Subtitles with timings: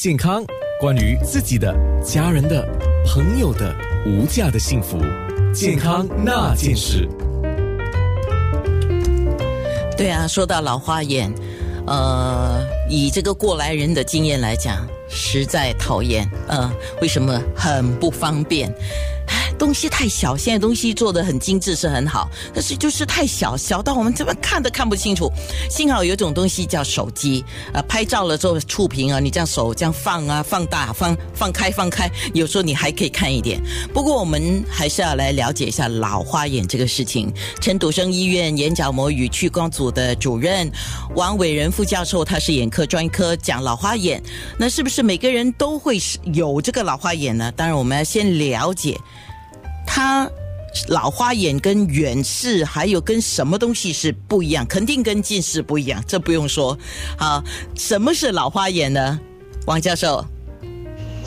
[0.00, 0.44] 健康，
[0.80, 1.72] 关于自己的、
[2.02, 2.66] 家人的、
[3.06, 3.72] 朋友的
[4.04, 4.98] 无价的幸福，
[5.54, 7.08] 健康那件事。
[9.96, 11.32] 对啊，说到老花眼，
[11.86, 12.60] 呃，
[12.90, 16.28] 以这个过来人的经验来讲，实在讨厌。
[16.48, 16.68] 呃，
[17.00, 18.74] 为什么很不方便？
[19.58, 25.30] 东西太小，现在东西做的很精致是很好，但是就是太小，小到我们怎么看都看不清楚。
[25.70, 33.60] 幸好有种东西叫手机，呃，拍照了之后触屏啊，你这样手这样放啊，放大放放开放开，有时候你还可以看一点。
[33.92, 37.32] 不过我们还是要来了解一下老花眼这个事情。
[37.60, 40.70] 陈笃生医院眼角膜与屈光组的主任
[41.14, 44.22] 王伟仁副教授，他是眼科专科，讲老花眼，
[44.58, 45.98] 那是不是每个人都会
[46.32, 47.52] 有这个老花眼呢？
[47.56, 48.98] 当然，我们要先了解。
[49.96, 50.28] 它
[50.88, 54.66] 老花眼跟远视还有跟什么东西是不一样？
[54.66, 56.76] 肯定跟近视不一样，这不用说。
[57.16, 57.40] 好，
[57.76, 59.20] 什么是老花眼呢？
[59.66, 60.26] 王教授。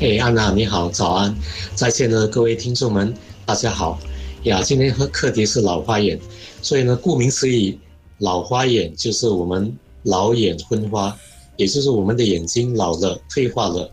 [0.00, 1.32] 哎，安娜你好，早安，
[1.76, 3.14] 在线的各位听众们，
[3.46, 4.00] 大家好。
[4.42, 6.18] 呀，今天和课题是老花眼，
[6.60, 7.78] 所以呢，顾名思义，
[8.18, 11.16] 老花眼就是我们老眼昏花，
[11.56, 13.88] 也就是我们的眼睛老了、退化了，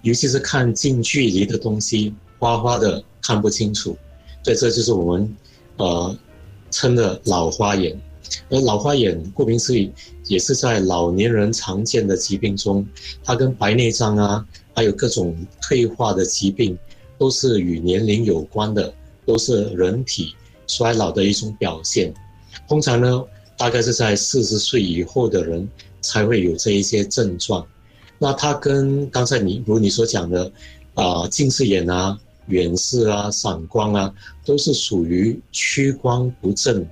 [0.00, 3.04] 尤其是看近距离的东西，花花的。
[3.22, 3.98] 看不清楚，
[4.46, 5.36] 所以这就是我们，
[5.78, 6.16] 呃，
[6.70, 8.00] 称的老花眼。
[8.48, 9.90] 而老花眼顾名思义，
[10.26, 12.86] 也是在老年人常见的疾病中，
[13.24, 16.78] 它跟白内障啊，还有各种退化的疾病，
[17.18, 18.94] 都是与年龄有关的，
[19.26, 20.32] 都是人体
[20.68, 22.14] 衰老的一种表现。
[22.68, 23.24] 通常呢，
[23.58, 25.68] 大概是在四十岁以后的人
[26.02, 27.66] 才会有这一些症状。
[28.16, 30.52] 那它跟刚才你如你所讲的，
[30.94, 32.16] 啊，近视眼啊。
[32.46, 36.86] 远视啊，散光啊，都是属于屈光不正，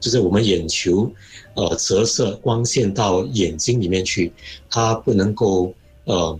[0.00, 1.10] 就是我们眼球，
[1.54, 4.32] 呃，折射光线到眼睛里面去，
[4.70, 5.72] 它不能够
[6.04, 6.38] 呃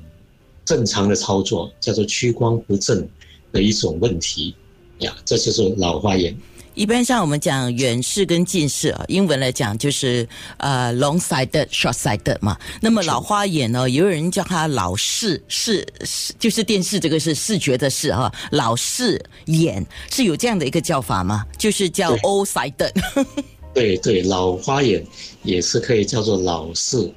[0.65, 3.09] 正常的操作，叫做屈光不正
[3.53, 4.55] 的一种问题
[4.99, 6.37] 呀，这就是老花眼。
[6.75, 12.57] 一般上我们讲远视跟近视啊，英文来讲就是呃 long sighted short sighted 嘛。
[12.81, 18.33] 那么老花眼呢，也有人叫它老视视视，就是电视这个是视觉的视哈。
[18.53, 21.45] 老视眼是有这样的一个叫法吗？
[21.59, 22.93] 就是叫 old sighted。
[23.75, 25.05] 对对，老花眼
[25.43, 27.13] 也是可以叫做老视。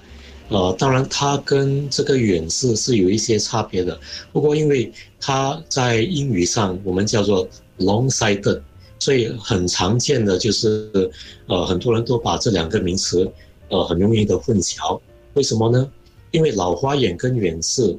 [0.50, 3.98] 呃，当然它跟这个远视是有一些差别的。
[4.34, 7.48] 不过因为它在英语上我们叫做
[7.80, 8.62] long sighted。
[9.00, 11.12] 所以很常见的就是，
[11.48, 13.30] 呃，很多人都把这两个名词，
[13.70, 15.00] 呃，很容易的混淆。
[15.34, 15.92] 为什么呢？
[16.32, 17.96] 因为老花眼跟远视，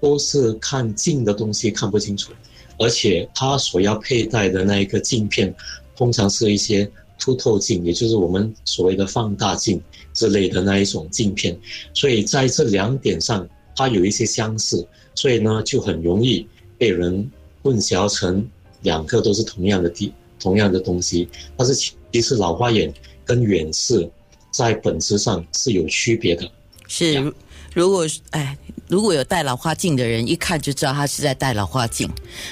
[0.00, 2.32] 都是看近的东西看不清楚，
[2.78, 5.54] 而且它所要佩戴的那一个镜片，
[5.96, 9.80] 通常是一些凸透镜，也就是我们所谓的放大镜
[10.12, 11.58] 之类的那一种镜片。
[11.94, 16.46] 所以在这两点上，它有一些相似，所以呢，就很容易
[16.76, 17.30] 被人
[17.62, 18.46] 混淆成
[18.82, 20.12] 两个都是同样的地。
[20.44, 21.74] 同样的东西，但是
[22.12, 22.92] 其实老花眼
[23.24, 24.06] 跟远视
[24.52, 26.46] 在本质上是有区别的。
[26.86, 27.32] 是，
[27.72, 28.54] 如果哎，
[28.86, 32.06] 如果有戴老花镜的人，一看就知道他是在戴老花镜。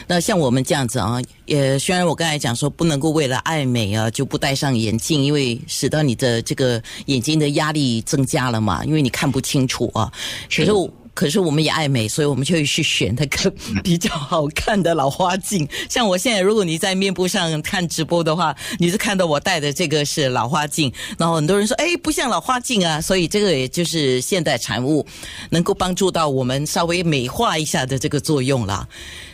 [0.07, 10.11] 那像我们这样子啊，也虽然我刚才讲说不能够为了爱美啊就不戴上眼镜，因为使得你的这个眼睛的压力增加了嘛，因为你看不清楚啊。
[10.49, 10.91] 可是我。
[11.15, 13.51] 可是我们也爱美，所以我们就会去选那个
[13.83, 15.69] 比较好看的老花镜。
[15.89, 23.01] 像我现在，如果你在面部上看直播的话，你是看到我戴的这个是老花镜，然后很多人说，哎，不像老花镜啊。
[23.01, 25.07] 所以这个也就是现代产物，
[25.51, 28.89] 能够帮助到我们稍微美化一下的这个作用了。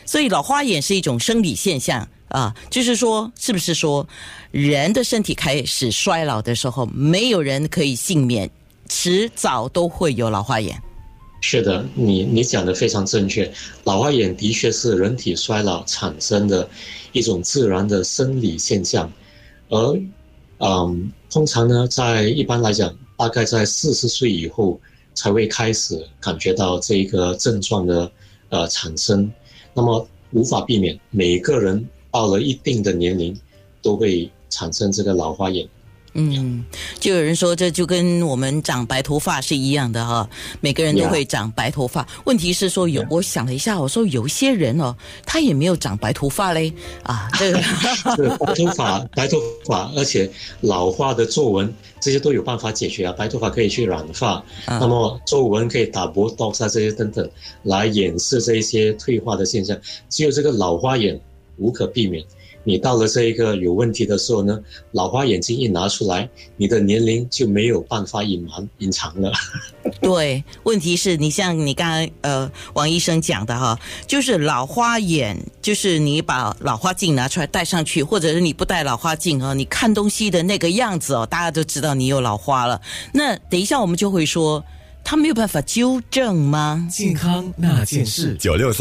[0.04, 4.06] 所以老花眼是一种生理现象啊，就是说，是不是说
[4.50, 8.50] 人的身体开始衰老的时候，没有人可以幸免，
[8.88, 10.82] 迟早都会有老花眼。
[11.41, 13.50] 是的，你你讲的非常正确。
[13.84, 16.69] 老花眼的确是人体衰老产生的
[17.12, 19.10] 一种自然的生理现象，
[19.69, 20.00] 而
[20.59, 24.81] 嗯，通常呢，在一般来讲，大概在四十岁以后
[25.15, 28.10] 才会开始感觉到这个症状的
[28.49, 29.31] 呃产生。
[29.73, 33.38] 那么无法避免，每个人到了一定的年龄
[33.81, 35.67] 都会产生这个老花眼。
[36.20, 36.65] 嗯，
[36.99, 40.29] 就有人说这就跟我们长白头发是一样的哈，
[40.61, 42.05] 每个人都会长白头发。
[42.25, 46.73] 问题是说有，我想了一下，我说有些人哦，他也没有长白头发嘞
[47.05, 47.59] 啊，这个
[48.37, 50.29] 白头发，白头发，而且
[50.61, 53.12] 老化的皱纹这些都有办法解决啊。
[53.12, 57.31] 白头发可以去染发，那么皱纹可以打薄刀啊，这些等等
[57.62, 59.79] 来掩饰这一些退化的现象。
[60.09, 61.20] 只有这个老花眼
[61.59, 62.25] 无可避免。
[62.69, 64.61] 你到了这一个有问题的时候呢，
[64.93, 66.29] 老花眼镜一拿出来，
[66.59, 69.32] 你的年龄就没有办法隐瞒隐藏了。
[70.03, 82.79] 对，问题是你像你刚刚呃王医生讲的哈，就是老花眼，就是你把老花镜拿出来戴上去，或者是你不戴老花镜哦，你看东西的那个样子哦，大家都知道你有老花了。
[83.15, 84.62] 那等一下我们就会说，
[85.03, 86.87] 他没有办法纠正吗？
[86.93, 88.76] 健康那件事，九六三。